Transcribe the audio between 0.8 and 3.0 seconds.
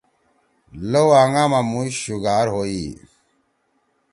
لؤآنگا ما مُوش شُوگار ہوئی۔